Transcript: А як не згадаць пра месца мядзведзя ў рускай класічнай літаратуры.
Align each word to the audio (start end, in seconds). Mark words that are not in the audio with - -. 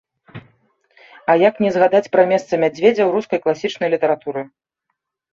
А 1.33 1.33
як 1.49 1.59
не 1.65 1.69
згадаць 1.75 2.09
пра 2.15 2.23
месца 2.31 2.59
мядзведзя 2.63 3.03
ў 3.05 3.09
рускай 3.17 3.39
класічнай 3.43 3.89
літаратуры. 3.95 4.41